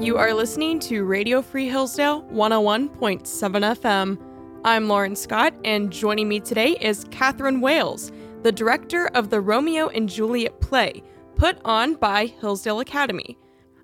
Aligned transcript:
You 0.00 0.16
are 0.16 0.32
listening 0.32 0.78
to 0.80 1.04
Radio 1.04 1.42
Free 1.42 1.68
Hillsdale 1.68 2.22
101.7 2.32 3.20
FM. 3.20 4.18
I'm 4.64 4.88
Lauren 4.88 5.14
Scott, 5.14 5.52
and 5.62 5.92
joining 5.92 6.26
me 6.26 6.40
today 6.40 6.70
is 6.80 7.04
Kathryn 7.04 7.60
Wales, 7.60 8.10
the 8.42 8.50
director 8.50 9.08
of 9.08 9.28
the 9.28 9.42
Romeo 9.42 9.88
and 9.88 10.08
Juliet 10.08 10.58
play, 10.62 11.02
put 11.36 11.58
on 11.66 11.96
by 11.96 12.24
Hillsdale 12.24 12.80
Academy. 12.80 13.36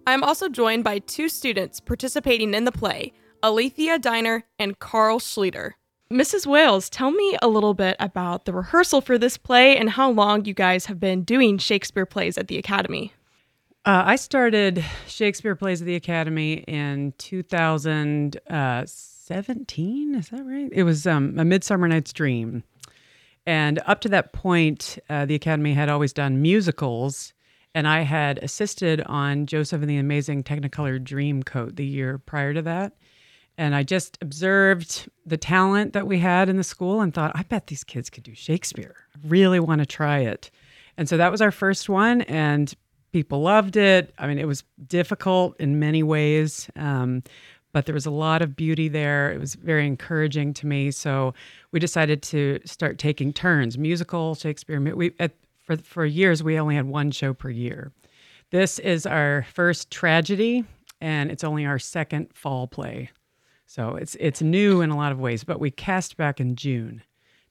I'm 0.07 0.25
also 0.25 0.49
joined 0.49 0.85
by 0.85 1.01
two 1.01 1.29
students 1.29 1.81
participating 1.81 2.55
in 2.55 2.65
the 2.65 2.73
play, 2.73 3.13
Alethea 3.43 3.99
Diner 3.99 4.45
and 4.59 4.79
Carl 4.79 5.21
Schleter. 5.21 5.73
Mrs. 6.11 6.47
Wales, 6.47 6.89
tell 6.89 7.11
me 7.11 7.37
a 7.43 7.49
little 7.49 7.75
bit 7.75 7.95
about 8.01 8.47
the 8.47 8.55
rehearsal 8.55 9.03
for 9.03 9.19
this 9.19 9.37
play 9.37 9.77
and 9.77 9.91
how 9.91 10.11
long 10.11 10.47
you 10.47 10.55
guys 10.55 10.87
have 10.87 10.99
been 10.99 11.25
doing 11.25 11.59
Shakespeare 11.59 12.07
plays 12.07 12.39
at 12.39 12.49
the 12.49 12.57
Academy. 12.57 13.13
Uh, 13.87 14.03
I 14.05 14.17
started 14.17 14.85
Shakespeare 15.07 15.55
Plays 15.55 15.81
at 15.81 15.87
the 15.87 15.95
Academy 15.95 16.65
in 16.67 17.15
2017. 17.19 20.15
Is 20.17 20.29
that 20.31 20.45
right? 20.45 20.69
It 20.73 20.83
was 20.83 21.07
um, 21.07 21.39
A 21.39 21.45
Midsummer 21.45 21.87
Night's 21.87 22.13
Dream. 22.13 22.65
And 23.47 23.81
up 23.87 24.01
to 24.01 24.09
that 24.09 24.33
point, 24.33 24.99
uh, 25.09 25.25
the 25.25 25.37
Academy 25.37 25.73
had 25.73 25.89
always 25.89 26.13
done 26.13 26.43
musicals. 26.43 27.33
And 27.77 27.87
I 27.87 28.01
had 28.01 28.39
assisted 28.39 29.03
on 29.03 29.47
Joseph 29.47 29.83
and 29.83 29.89
the 29.89 29.99
Amazing 29.99 30.43
Technicolor 30.43 30.99
Dreamcoat 30.99 31.77
the 31.77 31.87
year 31.87 32.19
prior 32.19 32.53
to 32.55 32.63
that. 32.63 32.95
And 33.57 33.73
I 33.73 33.85
just 33.85 34.19
observed 34.21 35.09
the 35.25 35.37
talent 35.37 35.93
that 35.93 36.09
we 36.09 36.19
had 36.19 36.49
in 36.49 36.57
the 36.57 36.65
school 36.65 37.03
and 37.03 37.15
thought, 37.15 37.31
I 37.37 37.45
bet 37.45 37.69
these 37.69 37.85
kids 37.85 38.11
could 38.11 38.25
do 38.25 38.35
Shakespeare. 38.35 38.97
I 39.15 39.19
really 39.29 39.61
want 39.61 39.79
to 39.79 39.87
try 39.87 40.19
it. 40.19 40.51
And 40.99 41.09
so 41.09 41.17
that 41.19 41.31
was 41.31 41.41
our 41.41 41.53
first 41.53 41.89
one. 41.89 42.23
And 42.23 42.75
people 43.17 43.41
loved 43.41 43.79
it. 43.79 44.13
I 44.19 44.27
mean, 44.27 44.39
it 44.39 44.47
was 44.47 44.63
difficult 44.89 45.59
in 45.59 45.79
many 45.79 46.03
ways, 46.03 46.69
um, 46.77 47.23
but 47.73 47.87
there 47.87 47.95
was 47.95 48.05
a 48.05 48.11
lot 48.11 48.43
of 48.43 48.55
beauty 48.55 48.89
there. 48.89 49.33
It 49.33 49.41
was 49.41 49.55
very 49.55 49.87
encouraging 49.87 50.53
to 50.53 50.67
me. 50.67 50.91
So 50.91 51.33
we 51.73 51.81
decided 51.81 52.23
to 52.25 52.61
start 52.67 52.99
taking 52.99 53.33
turns 53.33 53.79
musical, 53.79 54.35
Shakespeare. 54.35 54.79
We, 54.95 55.15
at, 55.19 55.33
for, 55.65 55.79
for 55.79 56.05
years, 56.05 56.43
we 56.43 56.61
only 56.61 56.75
had 56.75 56.85
one 56.85 57.11
show 57.11 57.33
per 57.33 57.49
year. 57.49 57.91
This 58.51 58.79
is 58.81 59.07
our 59.07 59.47
first 59.55 59.91
tragedy, 59.91 60.67
and 61.01 61.31
it's 61.31 61.43
only 61.43 61.65
our 61.65 61.79
second 61.79 62.29
fall 62.35 62.67
play. 62.67 63.09
So 63.65 63.97
it's 63.97 64.15
it's 64.21 64.43
new 64.43 64.83
in 64.83 64.91
a 64.91 64.97
lot 64.97 65.11
of 65.11 65.19
ways, 65.19 65.43
but 65.43 65.59
we 65.59 65.71
cast 65.71 66.19
back 66.19 66.39
in 66.39 66.55
June 66.55 67.01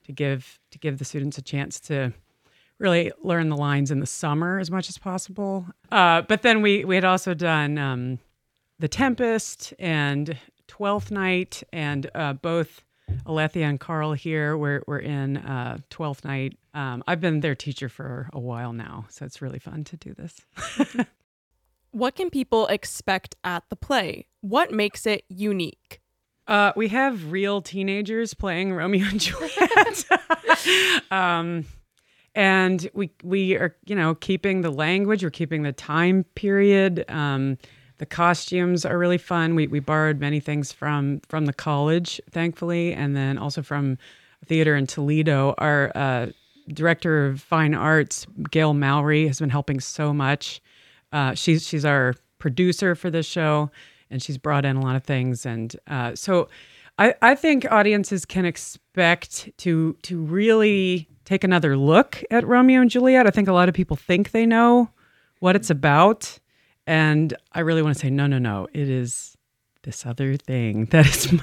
to 0.04 0.12
give 0.12 0.60
to 0.70 0.78
give 0.78 0.98
the 0.98 1.04
students 1.04 1.38
a 1.38 1.42
chance 1.42 1.80
to 1.80 2.12
really 2.78 3.12
learn 3.22 3.48
the 3.48 3.56
lines 3.56 3.90
in 3.90 4.00
the 4.00 4.06
summer 4.06 4.58
as 4.58 4.70
much 4.70 4.88
as 4.88 4.98
possible. 4.98 5.66
Uh, 5.90 6.22
but 6.22 6.42
then 6.42 6.62
we 6.62 6.84
we 6.84 6.94
had 6.94 7.04
also 7.04 7.34
done 7.34 7.78
um, 7.78 8.18
the 8.78 8.88
Tempest 8.88 9.74
and 9.78 10.36
Twelfth 10.66 11.10
Night, 11.10 11.62
and 11.72 12.10
uh, 12.14 12.34
both 12.34 12.82
Alethea 13.26 13.66
and 13.66 13.80
Carl 13.80 14.12
here 14.12 14.56
were 14.56 14.82
were 14.86 14.98
in 14.98 15.38
uh, 15.38 15.78
Twelfth 15.90 16.24
Night. 16.24 16.58
Um, 16.74 17.02
I've 17.06 17.20
been 17.20 17.40
their 17.40 17.54
teacher 17.54 17.88
for 17.88 18.28
a 18.32 18.40
while 18.40 18.72
now, 18.72 19.06
so 19.08 19.24
it's 19.24 19.40
really 19.40 19.58
fun 19.58 19.84
to 19.84 19.96
do 19.96 20.14
this. 20.14 20.40
what 21.90 22.14
can 22.14 22.30
people 22.30 22.66
expect 22.66 23.36
at 23.44 23.64
the 23.70 23.76
play? 23.76 24.26
What 24.42 24.72
makes 24.72 25.06
it 25.06 25.24
unique? 25.28 26.00
Uh, 26.46 26.72
we 26.76 26.88
have 26.88 27.32
real 27.32 27.60
teenagers 27.60 28.34
playing 28.34 28.72
Romeo 28.72 29.06
and 29.06 29.20
Juliet. 29.20 30.04
um, 31.10 31.64
and 32.36 32.88
we 32.92 33.10
we 33.24 33.56
are 33.56 33.74
you 33.86 33.96
know 33.96 34.14
keeping 34.14 34.60
the 34.60 34.70
language 34.70 35.24
we're 35.24 35.30
keeping 35.30 35.62
the 35.62 35.72
time 35.72 36.24
period. 36.36 37.04
Um, 37.08 37.58
the 37.98 38.06
costumes 38.06 38.84
are 38.84 38.98
really 38.98 39.16
fun. 39.16 39.54
We, 39.54 39.68
we 39.68 39.80
borrowed 39.80 40.20
many 40.20 40.38
things 40.38 40.70
from 40.70 41.20
from 41.28 41.46
the 41.46 41.52
college 41.52 42.20
thankfully 42.30 42.92
and 42.92 43.16
then 43.16 43.38
also 43.38 43.62
from 43.62 43.98
theater 44.44 44.76
in 44.76 44.86
toledo. 44.86 45.54
Our 45.58 45.90
uh, 45.94 46.26
director 46.68 47.26
of 47.26 47.40
fine 47.40 47.74
arts 47.74 48.26
gail 48.50 48.74
mowry 48.74 49.26
has 49.26 49.40
been 49.40 49.50
helping 49.50 49.80
so 49.80 50.12
much. 50.12 50.60
Uh, 51.12 51.34
she's 51.34 51.66
she's 51.66 51.86
our 51.86 52.14
producer 52.38 52.94
for 52.94 53.08
this 53.08 53.26
show 53.26 53.70
and 54.10 54.22
she's 54.22 54.36
brought 54.36 54.66
in 54.66 54.76
a 54.76 54.80
lot 54.82 54.94
of 54.94 55.04
things. 55.04 55.46
And 55.46 55.74
uh, 55.86 56.14
so 56.14 56.48
I, 56.98 57.14
I 57.22 57.34
think 57.34 57.70
audiences 57.70 58.26
can 58.26 58.44
expect 58.44 59.50
to 59.58 59.96
to 60.02 60.20
really 60.20 61.08
take 61.26 61.44
another 61.44 61.76
look 61.76 62.22
at 62.30 62.46
Romeo 62.46 62.80
and 62.80 62.88
Juliet. 62.88 63.26
I 63.26 63.30
think 63.30 63.48
a 63.48 63.52
lot 63.52 63.68
of 63.68 63.74
people 63.74 63.96
think 63.96 64.30
they 64.30 64.46
know 64.46 64.88
what 65.40 65.56
it's 65.56 65.68
about. 65.68 66.38
And 66.86 67.34
I 67.52 67.60
really 67.60 67.82
want 67.82 67.96
to 67.96 68.00
say, 68.00 68.10
no, 68.10 68.26
no, 68.26 68.38
no. 68.38 68.68
It 68.72 68.88
is 68.88 69.36
this 69.82 70.06
other 70.06 70.36
thing 70.36 70.84
that 70.90 71.06
is 71.06 71.34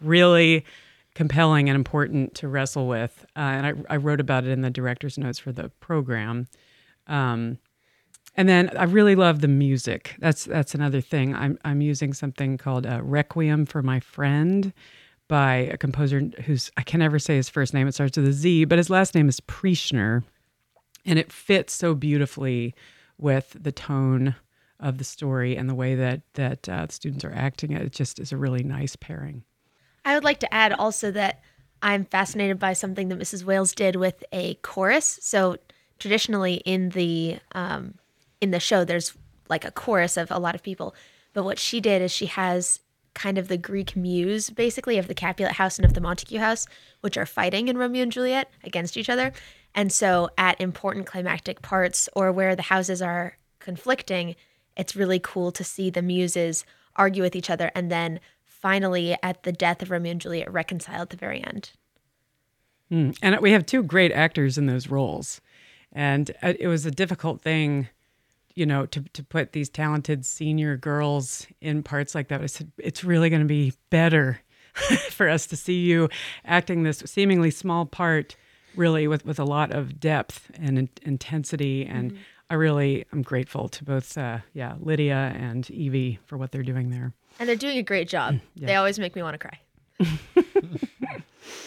really 0.00 0.64
compelling 1.14 1.68
and 1.68 1.76
important 1.76 2.34
to 2.36 2.48
wrestle 2.48 2.88
with. 2.88 3.24
Uh, 3.36 3.40
and 3.40 3.66
I, 3.66 3.94
I, 3.94 3.96
wrote 3.96 4.20
about 4.20 4.44
it 4.44 4.50
in 4.50 4.62
the 4.62 4.70
director's 4.70 5.16
notes 5.16 5.38
for 5.38 5.52
the 5.52 5.70
program. 5.80 6.46
Um, 7.06 7.58
and 8.36 8.48
then 8.48 8.70
I 8.76 8.84
really 8.84 9.14
love 9.14 9.40
the 9.40 9.48
music. 9.48 10.14
That's 10.18 10.44
that's 10.44 10.74
another 10.74 11.00
thing. 11.00 11.34
I'm 11.34 11.58
I'm 11.64 11.80
using 11.80 12.12
something 12.12 12.58
called 12.58 12.86
uh, 12.86 13.00
Requiem 13.02 13.64
for 13.64 13.82
My 13.82 13.98
Friend 13.98 14.74
by 15.28 15.54
a 15.54 15.76
composer 15.76 16.20
who's 16.44 16.70
I 16.76 16.82
can 16.82 17.00
never 17.00 17.18
say 17.18 17.36
his 17.36 17.48
first 17.48 17.74
name. 17.74 17.88
It 17.88 17.94
starts 17.94 18.16
with 18.16 18.28
a 18.28 18.32
Z, 18.32 18.66
but 18.66 18.78
his 18.78 18.90
last 18.90 19.14
name 19.14 19.28
is 19.28 19.40
Preisner, 19.40 20.22
and 21.04 21.18
it 21.18 21.32
fits 21.32 21.74
so 21.74 21.94
beautifully 21.94 22.74
with 23.18 23.56
the 23.60 23.72
tone 23.72 24.34
of 24.78 24.98
the 24.98 25.04
story 25.04 25.56
and 25.56 25.68
the 25.68 25.74
way 25.74 25.94
that 25.94 26.22
that 26.34 26.68
uh, 26.68 26.86
the 26.86 26.92
students 26.92 27.24
are 27.24 27.34
acting. 27.34 27.72
It 27.72 27.92
just 27.92 28.18
is 28.18 28.32
a 28.32 28.36
really 28.36 28.62
nice 28.62 28.96
pairing. 28.96 29.42
I 30.04 30.14
would 30.14 30.24
like 30.24 30.40
to 30.40 30.54
add 30.54 30.72
also 30.72 31.10
that 31.10 31.42
I'm 31.82 32.04
fascinated 32.04 32.58
by 32.58 32.72
something 32.72 33.08
that 33.08 33.18
Mrs. 33.18 33.44
Wales 33.44 33.72
did 33.74 33.96
with 33.96 34.22
a 34.32 34.54
chorus. 34.56 35.18
So 35.20 35.56
traditionally 35.98 36.54
in 36.64 36.90
the 36.90 37.38
um, 37.52 37.94
in 38.40 38.50
the 38.50 38.60
show 38.60 38.84
there's 38.84 39.14
like 39.48 39.64
a 39.64 39.70
chorus 39.70 40.16
of 40.16 40.30
a 40.30 40.38
lot 40.38 40.54
of 40.54 40.62
people 40.62 40.94
but 41.32 41.44
what 41.44 41.58
she 41.58 41.80
did 41.80 42.02
is 42.02 42.10
she 42.10 42.26
has 42.26 42.80
kind 43.16 43.38
of 43.38 43.48
the 43.48 43.56
greek 43.56 43.96
muse 43.96 44.50
basically 44.50 44.98
of 44.98 45.08
the 45.08 45.14
capulet 45.14 45.52
house 45.52 45.78
and 45.78 45.86
of 45.86 45.94
the 45.94 46.00
montague 46.00 46.38
house 46.38 46.66
which 47.00 47.16
are 47.16 47.26
fighting 47.26 47.66
in 47.66 47.78
romeo 47.78 48.02
and 48.02 48.12
juliet 48.12 48.50
against 48.62 48.96
each 48.96 49.10
other. 49.10 49.32
And 49.74 49.90
so 49.90 50.30
at 50.38 50.60
important 50.60 51.06
climactic 51.06 51.60
parts 51.62 52.08
or 52.14 52.30
where 52.30 52.54
the 52.54 52.62
houses 52.62 53.02
are 53.02 53.36
conflicting 53.58 54.36
it's 54.76 54.94
really 54.94 55.18
cool 55.18 55.50
to 55.52 55.64
see 55.64 55.88
the 55.88 56.02
muses 56.02 56.64
argue 56.94 57.22
with 57.22 57.34
each 57.34 57.50
other 57.50 57.72
and 57.74 57.90
then 57.90 58.20
finally 58.44 59.16
at 59.22 59.42
the 59.42 59.52
death 59.52 59.82
of 59.82 59.90
romeo 59.90 60.12
and 60.12 60.20
juliet 60.20 60.52
reconcile 60.52 61.02
at 61.02 61.10
the 61.10 61.16
very 61.16 61.42
end. 61.42 61.72
Mm. 62.92 63.18
and 63.20 63.40
we 63.40 63.50
have 63.50 63.66
two 63.66 63.82
great 63.82 64.12
actors 64.12 64.56
in 64.56 64.66
those 64.66 64.88
roles. 64.88 65.40
And 65.92 66.30
uh, 66.42 66.52
it 66.60 66.68
was 66.68 66.86
a 66.86 66.90
difficult 66.90 67.40
thing 67.40 67.88
you 68.56 68.66
know, 68.66 68.86
to, 68.86 69.02
to 69.02 69.22
put 69.22 69.52
these 69.52 69.68
talented 69.68 70.26
senior 70.26 70.76
girls 70.76 71.46
in 71.60 71.82
parts 71.82 72.14
like 72.14 72.28
that. 72.28 72.40
I 72.40 72.46
said, 72.46 72.72
it's 72.78 73.04
really 73.04 73.30
going 73.30 73.42
to 73.42 73.46
be 73.46 73.74
better 73.90 74.40
for 75.10 75.28
us 75.28 75.46
to 75.48 75.56
see 75.56 75.82
you 75.82 76.08
acting 76.44 76.82
this 76.82 77.02
seemingly 77.06 77.50
small 77.50 77.86
part, 77.86 78.34
really 78.74 79.06
with, 79.06 79.24
with 79.24 79.38
a 79.38 79.44
lot 79.44 79.72
of 79.72 80.00
depth 80.00 80.50
and 80.54 80.78
in- 80.78 80.88
intensity. 81.02 81.84
And 81.84 82.12
mm-hmm. 82.12 82.22
I 82.48 82.54
really 82.54 83.04
am 83.12 83.22
grateful 83.22 83.68
to 83.68 83.84
both, 83.84 84.16
uh, 84.16 84.38
yeah, 84.54 84.74
Lydia 84.80 85.34
and 85.38 85.70
Evie 85.70 86.18
for 86.24 86.38
what 86.38 86.50
they're 86.50 86.62
doing 86.62 86.90
there. 86.90 87.12
And 87.38 87.48
they're 87.48 87.56
doing 87.56 87.76
a 87.76 87.82
great 87.82 88.08
job. 88.08 88.40
Yeah. 88.54 88.68
They 88.68 88.74
always 88.74 88.98
make 88.98 89.14
me 89.14 89.22
want 89.22 89.38
to 89.38 89.48
cry. 89.48 89.60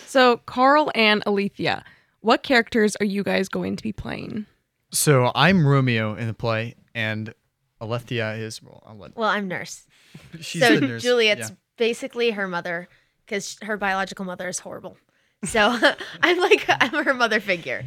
so, 0.08 0.38
Carl 0.38 0.92
and 0.96 1.22
Alethea, 1.28 1.84
what 2.22 2.42
characters 2.42 2.96
are 2.96 3.06
you 3.06 3.24
guys 3.24 3.48
going 3.48 3.76
to 3.76 3.84
be 3.84 3.94
playing? 3.94 4.48
So 4.92 5.32
I'm 5.36 5.68
Romeo 5.68 6.16
in 6.16 6.26
the 6.26 6.34
play, 6.34 6.76
and 6.94 7.34
Alethea 7.82 8.34
is 8.34 8.62
well. 8.62 8.84
I'll 8.86 8.98
let, 8.98 9.16
well, 9.16 9.30
I'm 9.30 9.48
nurse. 9.48 9.86
She's 10.40 10.62
so 10.62 10.76
the 10.80 10.88
nurse. 10.88 11.04
Juliet's 11.04 11.50
yeah. 11.50 11.56
basically 11.78 12.32
her 12.32 12.48
mother 12.48 12.88
because 13.26 13.58
her 13.62 13.78
biological 13.78 14.26
mother 14.26 14.48
is 14.48 14.60
horrible. 14.60 14.98
So 15.44 15.78
I'm 16.22 16.40
like 16.40 16.66
I'm 16.70 17.04
her 17.04 17.14
mother 17.14 17.40
figure. 17.40 17.84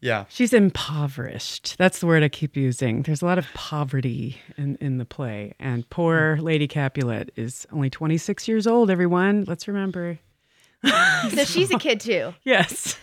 Yeah. 0.00 0.26
She's 0.28 0.52
impoverished. 0.52 1.76
That's 1.78 2.00
the 2.00 2.06
word 2.06 2.22
I 2.22 2.28
keep 2.28 2.56
using. 2.56 3.02
There's 3.02 3.22
a 3.22 3.24
lot 3.24 3.38
of 3.38 3.46
poverty 3.54 4.38
in, 4.56 4.76
in 4.76 4.98
the 4.98 5.04
play. 5.04 5.54
And 5.58 5.88
poor 5.88 6.36
mm. 6.36 6.42
Lady 6.42 6.68
Capulet 6.68 7.32
is 7.34 7.66
only 7.72 7.88
26 7.88 8.46
years 8.46 8.66
old, 8.66 8.90
everyone. 8.90 9.44
Let's 9.46 9.66
remember. 9.66 10.18
so 10.84 11.44
she's 11.44 11.70
a 11.70 11.78
kid 11.78 12.00
too. 12.00 12.34
Yes. 12.44 12.98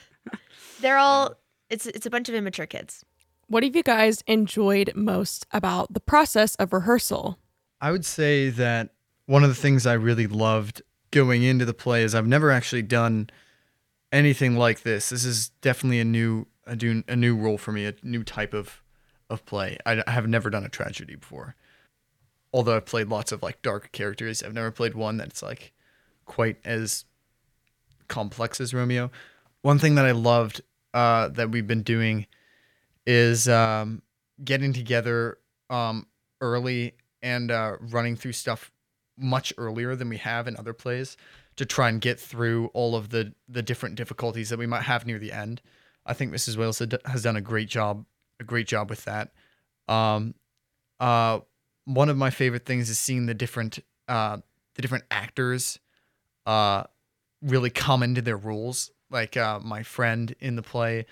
They're 0.82 0.98
all 0.98 1.36
it's 1.70 1.86
it's 1.86 2.06
a 2.06 2.10
bunch 2.10 2.30
of 2.30 2.36
immature 2.36 2.66
kids. 2.66 3.04
What 3.54 3.62
have 3.62 3.76
you 3.76 3.84
guys 3.84 4.24
enjoyed 4.26 4.94
most 4.96 5.46
about 5.52 5.94
the 5.94 6.00
process 6.00 6.56
of 6.56 6.74
rehearsal? 6.74 7.38
I 7.80 7.92
would 7.92 8.04
say 8.04 8.50
that 8.50 8.96
one 9.28 9.44
of 9.44 9.50
the 9.50 9.56
things 9.56 9.86
I 9.86 9.94
really 9.94 10.26
loved 10.26 10.82
going 11.12 11.44
into 11.44 11.64
the 11.64 11.74
play 11.76 12.02
is 12.02 12.16
I've 12.16 12.26
never 12.26 12.50
actually 12.50 12.82
done 12.82 13.30
anything 14.12 14.58
like 14.58 14.82
this. 14.82 15.10
This 15.10 15.24
is 15.24 15.50
definitely 15.62 16.00
a 16.00 16.04
new 16.04 16.48
a 16.66 16.76
new, 16.76 17.04
a 17.08 17.16
new 17.16 17.36
role 17.38 17.60
for 17.60 17.72
me, 17.72 17.86
a 17.86 17.94
new 18.02 18.24
type 18.24 18.56
of 18.56 18.82
of 19.30 19.46
play. 19.46 19.78
I, 19.86 20.02
I 20.08 20.10
have 20.10 20.28
never 20.28 20.50
done 20.50 20.66
a 20.66 20.70
tragedy 20.70 21.14
before. 21.16 21.56
although 22.52 22.76
I've 22.76 22.88
played 22.88 23.10
lots 23.10 23.32
of 23.32 23.44
like 23.44 23.62
dark 23.62 23.92
characters, 23.92 24.42
I've 24.42 24.56
never 24.56 24.72
played 24.72 24.96
one 24.96 25.18
that's 25.18 25.44
like 25.44 25.74
quite 26.26 26.58
as 26.66 27.06
complex 28.08 28.60
as 28.60 28.74
Romeo. 28.74 29.12
One 29.62 29.78
thing 29.78 29.94
that 29.94 30.06
I 30.06 30.12
loved 30.12 30.62
uh, 30.96 31.28
that 31.30 31.52
we've 31.52 31.68
been 31.68 31.84
doing 31.84 32.26
is 33.06 33.48
um, 33.48 34.02
getting 34.44 34.74
together 34.74 35.38
um, 35.70 36.08
early 36.42 36.96
and 37.22 37.52
uh, 37.52 37.78
running 37.80 38.16
through 38.16 38.34
stuff 38.34 38.72
much 39.18 39.54
earlier 39.58 39.96
than 39.96 40.10
we 40.10 40.18
have 40.18 40.48
in 40.48 40.58
other 40.58 40.74
plays 40.74 41.18
to 41.56 41.66
try 41.66 41.90
and 41.90 42.02
get 42.02 42.20
through 42.20 42.68
all 42.74 42.96
of 42.96 43.10
the 43.10 43.34
the 43.48 43.62
different 43.62 43.96
difficulties 43.96 44.50
that 44.50 44.58
we 44.58 44.66
might 44.66 44.84
have 44.84 45.06
near 45.06 45.20
the 45.20 45.32
end. 45.32 45.62
I 46.06 46.14
think 46.14 46.34
Mrs. 46.34 46.58
Wales 46.58 46.82
has 47.06 47.24
done 47.24 47.36
a 47.36 47.42
great 47.42 47.70
job, 47.70 48.06
a 48.40 48.44
great 48.44 48.68
job 48.68 48.90
with 48.90 49.06
that. 49.06 49.32
Um, 49.88 50.34
uh, 51.00 51.40
one 51.86 52.10
of 52.10 52.18
my 52.18 52.30
favorite 52.30 52.66
things 52.66 52.90
is 52.90 53.00
seeing 53.00 53.26
the 53.26 53.34
different 53.34 53.80
uh, 54.08 54.38
the 54.76 54.82
different 54.82 55.06
actors 55.12 55.80
uh, 56.46 56.84
really 57.42 57.70
come 57.70 58.04
into 58.04 58.22
their 58.22 58.38
roles. 58.38 58.92
Like 59.10 59.38
uh, 59.38 59.60
my 59.60 59.84
friend 59.84 60.34
in 60.40 60.56
the 60.56 60.64
play 60.64 61.06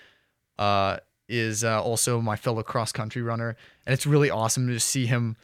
uh, 0.58 0.98
is 1.28 1.64
uh, 1.64 1.82
also 1.82 2.20
my 2.20 2.36
fellow 2.36 2.62
cross 2.62 2.92
country 2.92 3.22
runner, 3.22 3.56
and 3.86 3.92
it's 3.92 4.06
really 4.06 4.30
awesome 4.30 4.66
to 4.68 4.80
see 4.80 5.06
him 5.06 5.36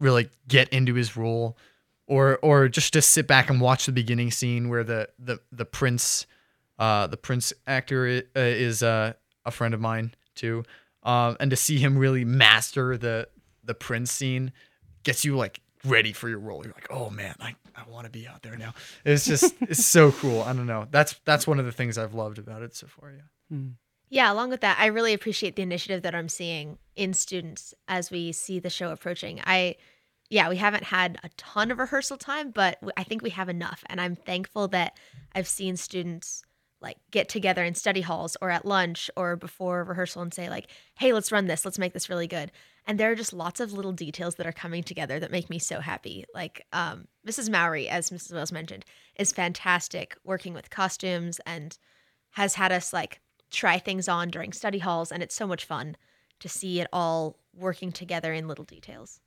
really 0.00 0.28
get 0.46 0.68
into 0.68 0.94
his 0.94 1.16
role 1.16 1.56
or 2.08 2.38
or 2.42 2.68
just 2.68 2.94
to 2.94 3.02
sit 3.02 3.26
back 3.26 3.50
and 3.50 3.60
watch 3.60 3.86
the 3.86 3.92
beginning 3.92 4.30
scene 4.30 4.68
where 4.68 4.82
the 4.82 5.08
the 5.18 5.38
the 5.52 5.64
prince 5.64 6.26
uh 6.78 7.06
the 7.06 7.16
prince 7.16 7.52
actor 7.66 8.22
uh, 8.34 8.40
is 8.40 8.82
uh, 8.82 9.12
a 9.44 9.50
friend 9.50 9.74
of 9.74 9.80
mine 9.80 10.14
too. 10.34 10.64
Um 11.04 11.36
and 11.38 11.50
to 11.50 11.56
see 11.56 11.78
him 11.78 11.96
really 11.96 12.24
master 12.24 12.96
the 12.96 13.28
the 13.62 13.74
prince 13.74 14.10
scene 14.10 14.52
gets 15.04 15.24
you 15.24 15.36
like 15.36 15.60
ready 15.84 16.12
for 16.12 16.28
your 16.28 16.40
role. 16.40 16.64
You're 16.64 16.74
like 16.74 16.90
oh 16.90 17.10
man 17.10 17.34
i 17.40 17.54
i 17.76 17.88
want 17.88 18.06
to 18.06 18.10
be 18.10 18.26
out 18.26 18.42
there 18.42 18.56
now. 18.56 18.74
It's 19.04 19.26
just 19.26 19.54
it's 19.60 19.84
so 19.84 20.10
cool. 20.20 20.42
I 20.42 20.52
don't 20.52 20.66
know. 20.66 20.88
That's 20.90 21.14
that's 21.24 21.46
one 21.46 21.58
of 21.58 21.66
the 21.66 21.72
things 21.72 21.98
i've 21.98 22.14
loved 22.14 22.38
about 22.38 22.62
it 22.62 22.74
so 22.74 22.86
far 22.86 23.12
yeah. 23.12 23.56
Mm. 23.56 23.74
Yeah, 24.10 24.32
along 24.32 24.50
with 24.50 24.60
that, 24.62 24.78
I 24.80 24.86
really 24.86 25.12
appreciate 25.12 25.56
the 25.56 25.62
initiative 25.62 26.02
that 26.02 26.14
I'm 26.14 26.28
seeing 26.28 26.78
in 26.96 27.12
students 27.12 27.74
as 27.86 28.10
we 28.10 28.32
see 28.32 28.58
the 28.58 28.70
show 28.70 28.90
approaching. 28.90 29.40
I 29.44 29.76
yeah, 30.30 30.50
we 30.50 30.56
haven't 30.56 30.84
had 30.84 31.18
a 31.22 31.30
ton 31.38 31.70
of 31.70 31.78
rehearsal 31.78 32.18
time, 32.18 32.50
but 32.50 32.78
I 32.98 33.02
think 33.02 33.22
we 33.22 33.30
have 33.30 33.48
enough. 33.48 33.82
And 33.86 33.98
I'm 33.98 34.14
thankful 34.14 34.68
that 34.68 34.98
I've 35.34 35.48
seen 35.48 35.76
students 35.76 36.42
like 36.82 36.98
get 37.10 37.28
together 37.30 37.64
in 37.64 37.74
study 37.74 38.02
halls 38.02 38.36
or 38.42 38.50
at 38.50 38.66
lunch 38.66 39.10
or 39.16 39.36
before 39.36 39.84
rehearsal 39.84 40.22
and 40.22 40.32
say 40.32 40.48
like, 40.48 40.70
"Hey, 40.98 41.12
let's 41.12 41.32
run 41.32 41.46
this. 41.46 41.64
Let's 41.64 41.78
make 41.78 41.92
this 41.92 42.08
really 42.10 42.26
good." 42.26 42.52
And 42.86 42.98
there 42.98 43.10
are 43.10 43.16
just 43.16 43.32
lots 43.32 43.60
of 43.60 43.72
little 43.72 43.92
details 43.92 44.36
that 44.36 44.46
are 44.46 44.52
coming 44.52 44.82
together 44.82 45.18
that 45.18 45.30
make 45.30 45.50
me 45.50 45.58
so 45.58 45.80
happy. 45.80 46.24
Like 46.34 46.66
um, 46.72 47.08
Mrs. 47.26 47.50
Mowry, 47.50 47.88
as 47.88 48.10
Mrs. 48.10 48.32
Wells 48.32 48.52
mentioned, 48.52 48.84
is 49.16 49.32
fantastic 49.32 50.16
working 50.24 50.54
with 50.54 50.70
costumes 50.70 51.40
and 51.46 51.76
has 52.32 52.54
had 52.54 52.70
us 52.70 52.92
like 52.92 53.20
try 53.50 53.78
things 53.78 54.08
on 54.08 54.30
during 54.30 54.52
study 54.52 54.78
halls, 54.78 55.12
and 55.12 55.22
it's 55.22 55.34
so 55.34 55.46
much 55.46 55.64
fun 55.64 55.96
to 56.40 56.48
see 56.48 56.80
it 56.80 56.88
all 56.92 57.36
working 57.54 57.92
together 57.92 58.32
in 58.32 58.48
little 58.48 58.64
details. 58.64 59.20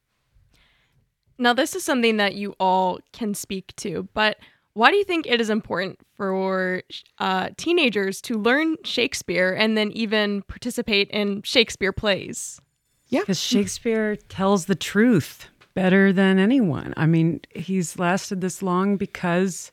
Now, 1.37 1.53
this 1.53 1.75
is 1.75 1.83
something 1.83 2.17
that 2.17 2.35
you 2.35 2.55
all 2.59 2.99
can 3.13 3.33
speak 3.33 3.75
to, 3.77 4.07
but 4.13 4.37
why 4.73 4.91
do 4.91 4.97
you 4.97 5.03
think 5.03 5.27
it 5.27 5.41
is 5.41 5.49
important 5.49 5.99
for 6.15 6.83
uh, 7.19 7.49
teenagers 7.57 8.21
to 8.21 8.37
learn 8.37 8.77
Shakespeare 8.83 9.53
and 9.53 9.77
then 9.77 9.91
even 9.91 10.43
participate 10.43 11.09
in 11.09 11.41
Shakespeare 11.41 11.91
plays? 11.91 12.61
Yeah. 13.07 13.21
Because 13.21 13.41
Shakespeare 13.41 14.15
tells 14.15 14.65
the 14.65 14.75
truth 14.75 15.49
better 15.73 16.13
than 16.13 16.39
anyone. 16.39 16.93
I 16.95 17.05
mean, 17.05 17.41
he's 17.49 17.99
lasted 17.99 18.39
this 18.39 18.61
long 18.61 18.95
because 18.95 19.71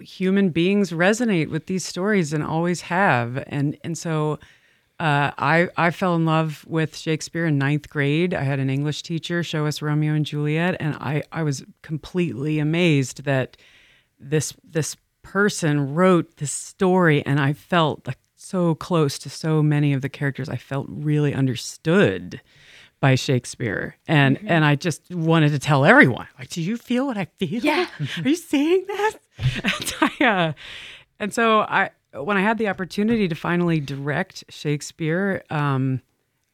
human 0.00 0.50
beings 0.50 0.90
resonate 0.90 1.50
with 1.50 1.66
these 1.66 1.84
stories 1.84 2.32
and 2.32 2.42
always 2.42 2.82
have. 2.82 3.42
And 3.46 3.76
and 3.84 3.96
so 3.96 4.38
uh, 5.02 5.32
I 5.36 5.68
I 5.76 5.90
fell 5.90 6.14
in 6.14 6.24
love 6.24 6.64
with 6.68 6.96
Shakespeare 6.96 7.46
in 7.46 7.58
ninth 7.58 7.88
grade. 7.90 8.34
I 8.34 8.42
had 8.42 8.60
an 8.60 8.70
English 8.70 9.02
teacher 9.02 9.42
show 9.42 9.66
us 9.66 9.82
Romeo 9.82 10.14
and 10.14 10.24
Juliet, 10.24 10.76
and 10.78 10.94
I 10.96 11.22
I 11.32 11.42
was 11.42 11.64
completely 11.82 12.60
amazed 12.60 13.24
that 13.24 13.56
this 14.20 14.54
this 14.62 14.96
person 15.22 15.94
wrote 15.94 16.36
this 16.36 16.52
story, 16.52 17.24
and 17.26 17.40
I 17.40 17.52
felt 17.52 18.06
like 18.06 18.18
so 18.36 18.74
close 18.74 19.18
to 19.20 19.30
so 19.30 19.62
many 19.62 19.92
of 19.92 20.02
the 20.02 20.08
characters. 20.08 20.48
I 20.48 20.56
felt 20.56 20.86
really 20.88 21.34
understood 21.34 22.40
by 23.00 23.16
Shakespeare, 23.16 23.96
and 24.06 24.36
mm-hmm. 24.36 24.48
and 24.48 24.64
I 24.64 24.76
just 24.76 25.10
wanted 25.10 25.50
to 25.50 25.58
tell 25.58 25.84
everyone 25.84 26.28
like, 26.38 26.50
do 26.50 26.62
you 26.62 26.76
feel 26.76 27.06
what 27.06 27.16
I 27.16 27.24
feel? 27.24 27.60
Yeah, 27.60 27.88
are 28.24 28.28
you 28.28 28.36
seeing 28.36 28.84
that? 28.86 29.14
And, 29.38 29.94
I, 30.00 30.24
uh, 30.24 30.52
and 31.18 31.32
so 31.32 31.60
I 31.60 31.90
when 32.14 32.36
I 32.36 32.42
had 32.42 32.58
the 32.58 32.68
opportunity 32.68 33.28
to 33.28 33.34
finally 33.34 33.80
direct 33.80 34.44
Shakespeare, 34.50 35.42
um, 35.50 36.02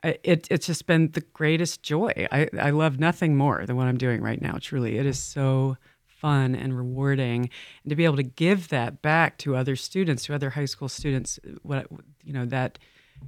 it, 0.05 0.47
it's 0.51 0.67
just 0.67 0.87
been 0.87 1.11
the 1.11 1.21
greatest 1.21 1.83
joy. 1.83 2.13
I, 2.31 2.49
I 2.61 2.71
love 2.71 3.01
nothing 3.01 3.37
more 3.37 3.67
than 3.67 3.77
what 3.77 3.89
I'm 3.89 3.99
doing 3.99 4.23
right 4.23 4.41
now. 4.41 4.59
Truly, 4.61 4.99
it 4.99 5.07
is 5.07 5.19
so 5.19 5.77
fun 6.07 6.55
and 6.55 6.77
rewarding, 6.77 7.51
and 7.83 7.91
to 7.91 7.97
be 7.97 8.05
able 8.05 8.17
to 8.17 8.23
give 8.23 8.69
that 8.69 9.03
back 9.03 9.39
to 9.39 9.57
other 9.57 9.77
students, 9.77 10.27
to 10.27 10.35
other 10.35 10.51
high 10.51 10.65
school 10.65 10.89
students, 10.89 11.39
what 11.63 11.87
you 12.23 12.33
know 12.33 12.47
that 12.47 12.79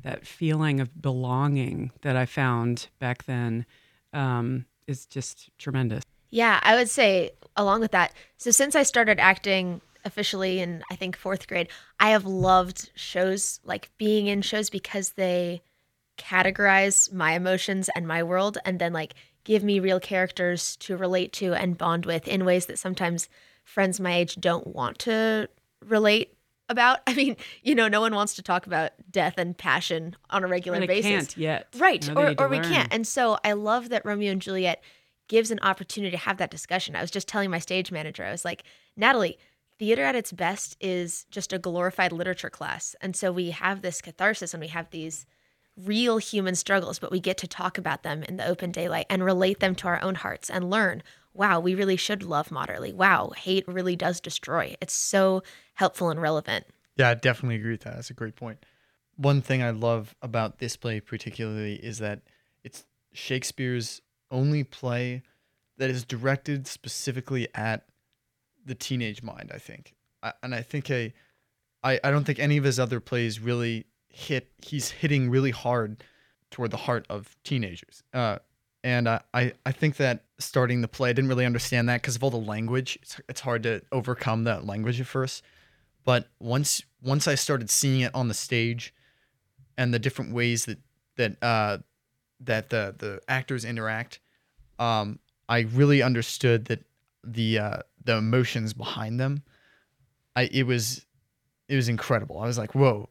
that 0.03 0.25
feeling 0.27 0.79
of 0.79 1.03
belonging 1.03 1.91
that 2.03 2.17
I 2.17 2.27
found 2.27 2.89
back 3.01 3.25
then 3.25 3.67
um, 4.13 4.67
is 4.87 5.07
just 5.07 5.51
tremendous. 5.59 6.05
Yeah, 6.31 6.61
I 6.63 6.77
would 6.77 6.89
say 6.89 7.33
along 7.57 7.81
with 7.81 7.93
that. 7.93 8.13
So 8.37 8.51
since 8.51 8.75
I 8.75 8.83
started 8.83 9.19
acting 9.19 9.81
officially 10.05 10.61
in 10.61 10.83
I 10.91 10.97
think 10.97 11.17
fourth 11.17 11.47
grade, 11.47 11.69
I 11.99 12.11
have 12.11 12.25
loved 12.25 12.91
shows 12.95 13.61
like 13.65 13.91
being 13.99 14.27
in 14.27 14.43
shows 14.43 14.71
because 14.71 15.11
they 15.11 15.63
categorize 16.19 17.13
my 17.13 17.33
emotions 17.33 17.89
and 17.95 18.07
my 18.07 18.23
world 18.23 18.59
and 18.65 18.79
then 18.79 18.93
like 18.93 19.15
give 19.45 19.65
me 19.65 19.81
real 19.81 20.01
characters 20.01 20.77
to 20.77 20.97
relate 20.97 21.33
to 21.33 21.55
and 21.55 21.79
bond 21.79 22.05
with 22.05 22.29
in 22.29 22.45
ways 22.45 22.67
that 22.67 22.79
sometimes 22.79 23.29
friends 23.65 23.99
my 23.99 24.15
age 24.15 24.37
don't 24.37 24.67
want 24.67 24.99
to 24.99 25.49
relate 25.87 26.35
about. 26.69 27.01
I 27.07 27.15
mean, 27.15 27.37
you 27.63 27.75
know, 27.75 27.89
no 27.89 28.01
one 28.01 28.15
wants 28.15 28.35
to 28.35 28.43
talk 28.43 28.67
about 28.67 28.93
death 29.11 29.35
and 29.39 29.57
passion 29.57 30.17
on 30.31 30.45
a 30.45 30.47
regular 30.47 30.87
basis. 30.87 31.11
Can't 31.11 31.37
yet, 31.37 31.69
right? 31.79 32.09
Or 32.17 32.35
or 32.39 32.49
we 32.49 32.61
can't. 32.61 32.93
And 32.93 33.07
so 33.07 33.39
I 33.45 33.53
love 33.53 33.91
that 33.91 34.05
Romeo 34.05 34.33
and 34.33 34.43
Juliet 34.43 34.83
gives 35.31 35.53
an 35.53 35.61
opportunity 35.63 36.11
to 36.11 36.17
have 36.25 36.39
that 36.39 36.51
discussion. 36.51 36.97
I 36.97 37.01
was 37.01 37.11
just 37.11 37.29
telling 37.29 37.51
my 37.51 37.61
stage 37.61 37.93
manager, 37.93 38.25
I 38.25 38.33
was 38.33 38.45
like, 38.45 38.65
Natalie, 38.97 39.39
theater 39.79 40.03
at 40.03 40.17
its 40.17 40.33
best 40.33 40.77
is 40.81 41.25
just 41.31 41.53
a 41.53 41.59
glorified 41.59 42.11
literature 42.11 42.51
class. 42.51 42.97
And 43.01 43.15
so 43.15 43.31
we 43.31 43.51
have 43.51 43.81
this 43.81 44.03
catharsis 44.03 44.53
and 44.53 44.61
we 44.61 44.67
have 44.69 44.91
these 44.91 45.27
real 45.77 46.19
human 46.19 46.57
struggles, 46.57 46.99
but 46.99 47.13
we 47.13 47.21
get 47.21 47.39
to 47.39 47.47
talk 47.47 47.79
about 47.79 48.03
them 48.03 48.25
in 48.25 48.39
the 48.39 48.47
open 48.47 48.73
daylight 48.73 49.07
and 49.09 49.25
relate 49.25 49.61
them 49.61 49.77
to 49.77 49.87
our 49.87 50.03
own 50.03 50.17
hearts 50.17 50.51
and 50.51 50.69
learn 50.69 51.03
wow, 51.33 51.61
we 51.61 51.77
really 51.77 51.97
should 51.97 52.25
love 52.25 52.51
moderately. 52.51 52.93
Wow, 52.93 53.31
hate 53.37 53.65
really 53.69 53.95
does 53.95 54.21
destroy. 54.21 54.75
It's 54.81 54.93
so 54.93 55.45
helpful 55.75 56.11
and 56.11 56.21
relevant. 56.21 56.67
Yeah, 56.97 57.11
I 57.11 57.15
definitely 57.15 57.55
agree 57.55 57.71
with 57.71 57.83
that. 57.83 57.95
That's 57.95 58.11
a 58.11 58.15
great 58.15 58.35
point. 58.35 58.67
One 59.15 59.41
thing 59.41 59.63
I 59.63 59.71
love 59.71 60.17
about 60.21 60.59
this 60.59 60.77
play 60.77 60.99
particularly 60.99 61.75
is 61.77 62.01
that 62.01 62.23
it's 62.65 62.85
Shakespeare's 63.13 64.03
only 64.31 64.65
play 64.65 65.23
that 65.79 65.91
is 65.91 66.05
directed 66.05 66.67
specifically 66.67 67.49
at 67.55 67.87
the 68.65 68.75
teenage 68.75 69.23
mind. 69.23 69.51
I 69.55 69.59
think, 69.59 69.95
I, 70.23 70.33
and 70.43 70.55
I 70.55 70.63
think 70.63 70.91
a, 70.91 71.13
I 71.83 72.01
I 72.05 72.11
don't 72.11 72.25
think 72.25 72.39
any 72.39 72.57
of 72.57 72.65
his 72.65 72.79
other 72.79 73.01
plays 73.01 73.41
really 73.41 73.87
hit. 74.09 74.49
He's 74.59 74.91
hitting 74.91 75.31
really 75.31 75.51
hard 75.51 76.03
toward 76.51 76.71
the 76.71 76.77
heart 76.77 77.07
of 77.09 77.37
teenagers. 77.45 78.03
Uh, 78.13 78.39
and 78.83 79.09
I, 79.09 79.21
I, 79.35 79.53
I 79.67 79.73
think 79.73 79.97
that 79.97 80.25
starting 80.39 80.81
the 80.81 80.89
play, 80.89 81.11
I 81.11 81.13
didn't 81.13 81.29
really 81.29 81.45
understand 81.45 81.89
that 81.89 82.01
because 82.01 82.17
of 82.17 82.25
all 82.25 82.31
the 82.31 82.39
language. 82.39 82.99
It's, 83.03 83.21
it's 83.29 83.41
hard 83.41 83.63
to 83.65 83.83
overcome 83.93 84.45
that 84.45 84.67
language 84.67 85.01
at 85.01 85.07
first. 85.07 85.43
But 86.05 86.29
once 86.41 86.83
once 87.03 87.29
I 87.29 87.35
started 87.35 87.71
seeing 87.71 88.01
it 88.01 88.15
on 88.15 88.29
the 88.29 88.35
stage, 88.35 88.95
and 89.77 89.95
the 89.95 89.99
different 89.99 90.35
ways 90.35 90.65
that 90.67 90.79
that 91.17 91.37
uh, 91.43 91.79
that 92.41 92.71
the 92.71 92.95
the 92.97 93.21
actors 93.29 93.65
interact, 93.65 94.21
um, 94.79 95.19
I 95.49 95.61
really 95.61 96.03
understood 96.03 96.67
that 96.67 96.85
the 97.25 97.59
uh, 97.59 97.79
the 98.05 98.17
emotions 98.17 98.73
behind 98.73 99.21
them. 99.21 99.43
I 100.37 100.43
it 100.53 100.65
was 100.65 101.05
it 101.69 101.77
was 101.77 101.89
incredible. 101.89 102.39
I 102.39 102.47
was 102.47 102.59
like, 102.59 102.75
whoa, 102.75 103.09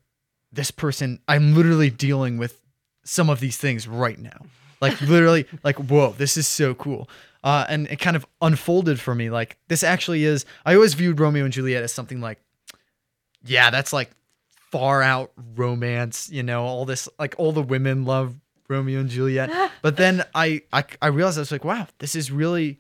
this 0.52 0.72
person. 0.72 1.20
I'm 1.28 1.56
literally 1.56 1.90
dealing 1.90 2.38
with 2.38 2.62
some 3.04 3.30
of 3.30 3.40
these 3.40 3.58
things 3.58 3.88
right 3.88 4.20
now. 4.20 4.46
Like 4.82 5.00
literally, 5.02 5.46
like 5.64 5.78
whoa, 5.78 6.14
this 6.18 6.38
is 6.38 6.48
so 6.48 6.74
cool. 6.74 7.10
Uh, 7.44 7.66
and 7.70 7.88
it 7.88 8.00
kind 8.00 8.16
of 8.16 8.26
unfolded 8.42 9.00
for 9.00 9.16
me. 9.16 9.30
Like 9.30 9.58
this 9.68 9.84
actually 9.84 10.24
is. 10.24 10.46
I 10.66 10.76
always 10.76 10.94
viewed 10.94 11.20
Romeo 11.20 11.44
and 11.44 11.54
Juliet 11.54 11.84
as 11.84 11.94
something 11.94 12.20
like, 12.20 12.40
yeah, 13.46 13.70
that's 13.70 13.94
like 13.94 14.12
far 14.72 15.02
out 15.02 15.32
romance. 15.56 16.30
You 16.30 16.44
know, 16.44 16.64
all 16.64 16.86
this 16.86 17.08
like 17.18 17.36
all 17.38 17.52
the 17.52 17.62
women 17.62 18.06
love 18.06 18.36
Romeo 18.70 19.00
and 19.00 19.10
Juliet. 19.10 19.50
but 19.82 19.98
then 19.98 20.24
I, 20.34 20.62
I 20.72 20.84
I 21.02 21.08
realized 21.08 21.38
I 21.38 21.42
was 21.42 21.52
like, 21.52 21.66
wow, 21.66 21.88
this 21.98 22.16
is 22.16 22.32
really 22.32 22.80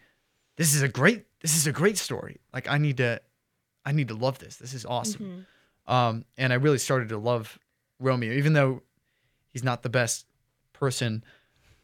this 0.55 0.73
is 0.75 0.81
a 0.81 0.87
great 0.87 1.25
this 1.41 1.55
is 1.57 1.67
a 1.67 1.71
great 1.71 1.97
story. 1.97 2.39
Like 2.53 2.69
I 2.69 2.77
need 2.77 2.97
to 2.97 3.19
I 3.85 3.91
need 3.91 4.07
to 4.09 4.15
love 4.15 4.39
this. 4.39 4.57
This 4.57 4.73
is 4.73 4.85
awesome. 4.85 5.45
Um, 5.87 6.25
and 6.37 6.53
I 6.53 6.57
really 6.57 6.77
started 6.77 7.09
to 7.09 7.17
love 7.17 7.57
Romeo, 7.99 8.33
even 8.33 8.53
though 8.53 8.83
he's 9.51 9.63
not 9.63 9.81
the 9.81 9.89
best 9.89 10.25
person. 10.73 11.23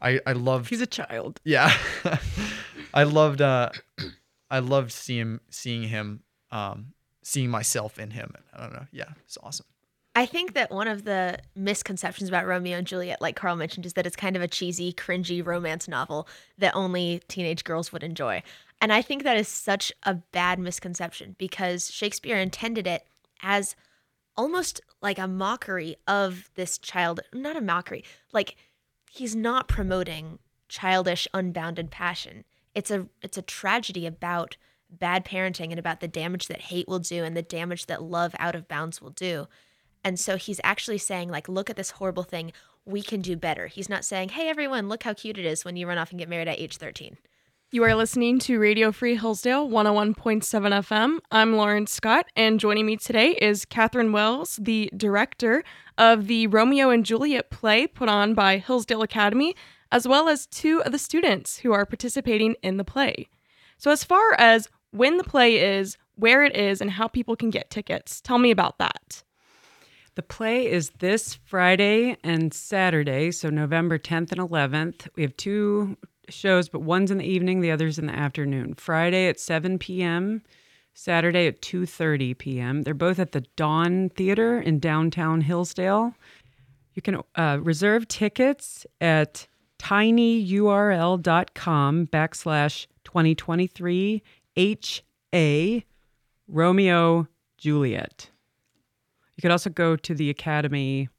I 0.02 0.20
I 0.26 0.34
loved 0.34 0.70
He's 0.70 0.82
a 0.82 0.86
child. 0.88 1.42
yeah, 1.44 1.76
I 2.94 3.04
loved 3.04 3.42
uh, 3.42 3.70
I 4.52 4.60
loved 4.60 4.92
seeing 4.92 5.40
seeing 5.50 5.84
him 5.84 6.22
um 6.52 6.94
seeing 7.24 7.50
myself 7.50 7.98
in 7.98 8.12
him. 8.12 8.34
I 8.54 8.62
don't 8.62 8.74
know. 8.74 8.88
Yeah, 8.92 9.10
it's 9.24 9.38
awesome. 9.42 9.66
I 10.18 10.26
think 10.26 10.54
that 10.54 10.72
one 10.72 10.88
of 10.88 11.04
the 11.04 11.40
misconceptions 11.56 12.30
about 12.30 12.48
Romeo 12.48 12.78
and 12.78 12.88
Juliet, 12.88 13.22
like 13.22 13.36
Carl 13.36 13.58
mentioned, 13.58 13.86
is 13.86 13.94
that 13.94 14.08
it's 14.08 14.16
kind 14.16 14.38
of 14.38 14.42
a 14.42 14.48
cheesy, 14.48 14.94
cringy 14.94 15.46
romance 15.46 15.90
novel 15.90 16.28
that 16.58 16.74
only 16.74 17.22
teenage 17.28 17.66
girls 17.66 17.92
would 17.92 18.02
enjoy. 18.02 18.42
And 18.80 18.94
I 18.94 19.02
think 19.02 19.24
that 19.24 19.36
is 19.36 19.50
such 19.50 19.92
a 20.04 20.14
bad 20.14 20.58
misconception 20.58 21.36
because 21.38 21.92
Shakespeare 21.92 22.38
intended 22.38 22.88
it 22.88 23.06
as 23.44 23.76
almost 24.38 24.80
like 25.02 25.20
a 25.20 25.28
mockery 25.28 25.98
of 26.08 26.50
this 26.56 26.78
child, 26.78 27.20
not 27.34 27.58
a 27.58 27.62
mockery, 27.62 28.04
like 28.32 28.56
he's 29.12 29.36
not 29.36 29.68
promoting 29.68 30.40
childish, 30.70 31.28
unbounded 31.34 31.92
passion. 31.92 32.46
It's 32.74 32.92
a 32.92 33.08
it's 33.22 33.38
a 33.38 33.42
tragedy 33.42 34.06
about 34.06 34.56
bad 34.90 35.26
parenting 35.26 35.72
and 35.72 35.80
about 35.80 36.00
the 36.00 36.08
damage 36.08 36.48
that 36.48 36.62
hate 36.62 36.88
will 36.88 37.00
do 37.00 37.24
and 37.24 37.36
the 37.36 37.42
damage 37.42 37.88
that 37.88 38.02
love 38.02 38.34
out 38.40 38.56
of 38.56 38.68
bounds 38.68 39.02
will 39.02 39.10
do. 39.10 39.48
And 40.06 40.20
so 40.20 40.38
he's 40.38 40.62
actually 40.64 41.00
saying, 41.00 41.30
like, 41.30 41.50
look 41.50 41.68
at 41.68 41.78
this 41.78 41.90
horrible 41.90 42.22
thing. 42.22 42.54
We 42.86 43.02
can 43.02 43.22
do 43.22 43.36
better. 43.36 43.66
He's 43.66 43.90
not 43.90 44.06
saying, 44.06 44.30
hey, 44.30 44.48
everyone, 44.48 44.88
look 44.88 45.02
how 45.02 45.16
cute 45.16 45.40
it 45.40 45.46
is 45.46 45.66
when 45.66 45.76
you 45.76 45.88
run 45.88 45.98
off 45.98 46.12
and 46.12 46.20
get 46.20 46.30
married 46.30 46.48
at 46.48 46.60
age 46.60 46.78
13. 46.78 47.18
You 47.72 47.84
are 47.84 47.96
listening 47.96 48.38
to 48.42 48.60
Radio 48.60 48.92
Free 48.92 49.16
Hillsdale 49.16 49.68
101.7 49.68 50.14
FM. 50.44 51.18
I'm 51.32 51.56
Lauren 51.56 51.88
Scott, 51.88 52.28
and 52.36 52.60
joining 52.60 52.86
me 52.86 52.98
today 52.98 53.32
is 53.32 53.66
Kathryn 53.66 54.12
Wells, 54.14 54.60
the 54.62 54.92
director 54.96 55.64
of 55.98 56.28
the 56.28 56.46
Romeo 56.48 56.92
and 56.92 57.04
Juliet 57.04 57.50
play 57.50 57.88
put 57.88 58.08
on 58.08 58.36
by 58.36 58.60
Hillsdale 58.60 59.02
Academy, 59.02 59.56
as 59.92 60.08
well 60.08 60.30
as 60.30 60.46
two 60.46 60.84
of 60.84 60.92
the 60.92 61.00
students 61.00 61.58
who 61.58 61.74
are 61.74 61.86
participating 61.86 62.56
in 62.62 62.78
the 62.78 62.84
play. 62.84 63.28
So, 63.80 63.90
as 63.90 64.04
far 64.04 64.36
as 64.40 64.70
when 64.92 65.18
the 65.18 65.24
play 65.24 65.78
is, 65.80 65.98
where 66.14 66.46
it 66.46 66.56
is, 66.56 66.80
and 66.80 66.92
how 66.92 67.08
people 67.08 67.36
can 67.36 67.50
get 67.50 67.72
tickets, 67.72 68.22
tell 68.22 68.38
me 68.38 68.52
about 68.52 68.78
that. 68.78 69.24
The 70.16 70.24
play 70.24 70.72
is 70.72 70.92
this 71.00 71.34
Friday 71.34 72.16
and 72.24 72.54
Saturday, 72.54 73.32
so 73.32 73.50
November 73.50 74.00
10th 74.00 74.32
and 74.32 74.40
11th. 74.40 75.10
We 75.16 75.24
have 75.24 75.36
two 75.36 75.98
shows, 76.30 76.70
but 76.70 76.82
one's 76.82 77.12
in 77.12 77.18
the 77.18 77.26
evening, 77.26 77.60
the 77.60 77.72
other's 77.72 78.00
in 78.00 78.06
the 78.08 78.16
afternoon. 78.16 78.76
Friday 78.76 79.28
at 79.28 79.42
7 79.42 79.78
p.m., 79.78 80.42
Saturday 80.94 81.48
at 81.48 81.62
2:30 81.62 82.38
p.m. 82.38 82.84
They're 82.84 82.94
both 82.94 83.20
at 83.20 83.34
the 83.34 83.42
Dawn 83.58 84.08
Theater 84.10 84.62
in 84.62 84.80
downtown 84.80 85.42
Hillsdale. 85.42 86.16
You 86.94 87.02
can 87.02 87.22
uh, 87.36 87.60
reserve 87.62 88.08
tickets 88.08 88.86
at 89.02 89.48
tinyurl.com 89.78 91.28
backslash 92.08 92.88
2023 93.04 94.24
HA 94.56 95.84
Romeo 96.48 97.28
Juliet. 97.58 98.30
You 99.36 99.42
could 99.42 99.52
also 99.52 99.70
go 99.70 99.96
to 99.96 100.14
the 100.14 100.30
Academy 100.30 101.10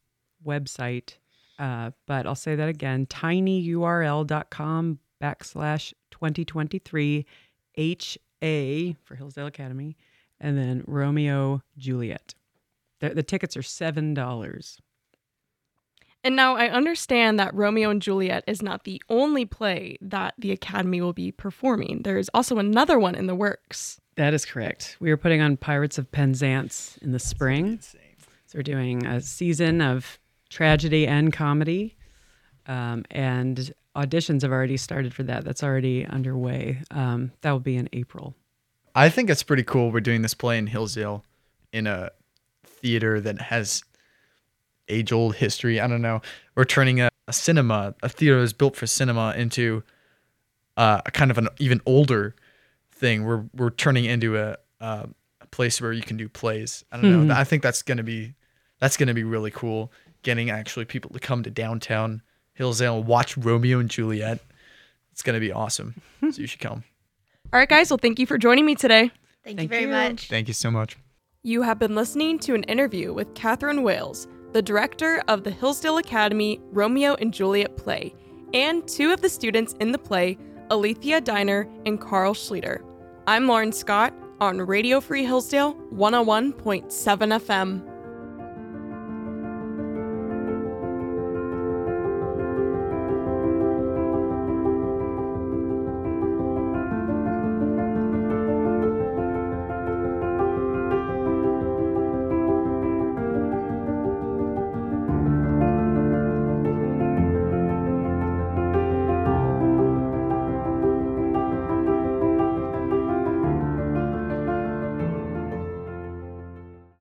website, 0.45 1.17
uh, 1.59 1.91
but 2.07 2.27
I'll 2.27 2.35
say 2.35 2.55
that 2.55 2.69
again 2.69 3.07
tinyurl.com 3.07 4.99
backslash 5.23 5.93
2023 6.11 7.27
HA 7.77 8.97
for 9.05 9.15
Hillsdale 9.15 9.47
Academy, 9.47 9.97
and 10.41 10.57
then 10.57 10.83
Romeo 10.87 11.63
Juliet. 11.77 12.35
The, 13.01 13.11
the 13.11 13.23
tickets 13.23 13.57
are 13.57 13.63
$7. 13.63 14.79
And 16.25 16.35
now 16.35 16.57
I 16.57 16.69
understand 16.69 17.39
that 17.39 17.55
Romeo 17.55 17.91
and 17.91 18.03
Juliet 18.03 18.43
is 18.47 18.61
not 18.61 18.85
the 18.85 19.01
only 19.09 19.45
play 19.45 19.97
that 20.01 20.35
the 20.39 20.51
Academy 20.51 21.01
will 21.01 21.13
be 21.13 21.31
performing. 21.31 22.03
There 22.03 22.19
is 22.19 22.31
also 22.35 22.59
another 22.59 22.99
one 22.99 23.15
in 23.15 23.27
the 23.27 23.35
works. 23.35 24.01
That 24.17 24.35
is 24.35 24.45
correct. 24.45 24.97
We 24.99 25.11
are 25.11 25.17
putting 25.17 25.41
on 25.41 25.57
Pirates 25.57 25.99
of 25.99 26.11
Penzance 26.11 26.99
in 27.03 27.13
the 27.13 27.19
spring. 27.19 27.75
Insane. 27.75 28.01
We're 28.57 28.63
doing 28.63 29.05
a 29.05 29.21
season 29.21 29.83
of 29.83 30.19
tragedy 30.49 31.07
and 31.07 31.31
comedy, 31.31 31.95
um, 32.65 33.05
and 33.11 33.71
auditions 33.95 34.41
have 34.41 34.51
already 34.51 34.79
started 34.79 35.13
for 35.13 35.25
that. 35.25 35.45
That's 35.45 35.63
already 35.63 36.07
underway. 36.07 36.83
Um, 36.91 37.33
that 37.43 37.51
will 37.51 37.61
be 37.61 37.77
in 37.77 37.87
April. 37.93 38.35
I 38.95 39.11
think 39.11 39.29
it's 39.29 39.43
pretty 39.43 39.63
cool. 39.63 39.93
We're 39.93 40.01
doing 40.01 40.23
this 40.23 40.33
play 40.33 40.57
in 40.57 40.69
Hillsdale 40.69 41.23
in 41.71 41.87
a 41.87 42.13
theater 42.65 43.21
that 43.21 43.43
has 43.43 43.85
age 44.89 45.13
old 45.13 45.35
history. 45.35 45.79
I 45.79 45.87
don't 45.87 46.01
know. 46.01 46.23
We're 46.55 46.65
turning 46.65 47.03
a, 47.03 47.11
a 47.29 47.35
cinema, 47.35 47.95
a 48.03 48.09
theater 48.09 48.41
that's 48.41 48.55
built 48.55 48.75
for 48.75 48.87
cinema, 48.87 49.35
into 49.37 49.83
uh, 50.79 51.03
a 51.05 51.11
kind 51.11 51.31
of 51.31 51.37
an 51.37 51.49
even 51.59 51.83
older 51.85 52.35
thing. 52.91 53.25
We're 53.25 53.45
we're 53.55 53.69
turning 53.69 54.07
into 54.07 54.39
a, 54.39 54.57
a, 54.81 55.11
a 55.43 55.47
place 55.49 55.79
where 55.79 55.93
you 55.93 56.01
can 56.01 56.17
do 56.17 56.27
plays. 56.27 56.87
I 56.91 56.97
don't 56.97 57.29
know. 57.29 57.35
I 57.35 57.45
think 57.45 57.63
that's 57.63 57.83
gonna 57.83 58.03
be 58.03 58.33
that's 58.78 58.97
gonna 58.97 59.14
be 59.14 59.25
really 59.25 59.50
cool. 59.50 59.92
Getting 60.23 60.50
actually 60.50 60.85
people 60.85 61.11
to 61.11 61.18
come 61.18 61.42
to 61.42 61.50
downtown 61.50 62.23
Hillsdale 62.54 62.99
and 62.99 63.06
watch 63.06 63.37
Romeo 63.37 63.78
and 63.78 63.90
Juliet. 63.90 64.40
It's 65.12 65.23
gonna 65.23 65.40
be 65.40 65.52
awesome. 65.52 65.95
so 66.21 66.40
you 66.40 66.47
should 66.47 66.61
come. 66.61 66.85
All 67.52 67.61
right, 67.61 67.68
guys, 67.68 67.90
well, 67.90 67.99
thank 67.99 68.18
you 68.18 68.26
for 68.26 68.38
joining 68.38 68.66
me 68.66 68.75
today. 68.75 69.11
Thank, 69.45 69.59
Thank 69.59 69.61
you 69.62 69.68
very 69.68 69.83
you. 69.83 69.88
much. 69.88 70.28
Thank 70.28 70.49
you 70.49 70.54
so 70.54 70.71
much. 70.71 70.97
You 71.42 71.62
have 71.62 71.78
been 71.78 71.95
listening 71.95 72.40
to 72.40 72.54
an 72.54 72.64
interview 72.64 73.12
with 73.12 73.33
Kathryn 73.35 73.85
Wales, 73.85 74.26
the 74.52 74.61
director 74.61 75.23
of 75.28 75.45
the 75.45 75.50
Hillsdale 75.52 75.99
Academy 75.99 76.61
Romeo 76.73 77.14
and 77.14 77.33
Juliet 77.33 77.76
play, 77.76 78.12
and 78.52 78.87
two 78.88 79.12
of 79.12 79.21
the 79.21 79.28
students 79.28 79.75
in 79.75 79.92
the 79.92 79.99
play, 79.99 80.37
Alethea 80.71 81.21
Diner 81.21 81.68
and 81.87 82.00
Carl 82.00 82.35
Schluter. 82.35 82.83
I'm 83.28 83.47
Lauren 83.47 83.71
Scott 83.71 84.12
on 84.40 84.61
Radio 84.61 85.00
Free 85.00 85.25
Hillsdale 85.25 85.75
101.7 85.95 86.90
FM. 86.90 87.96